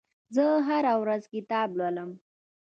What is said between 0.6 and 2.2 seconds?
هره ورځ کتاب لولم.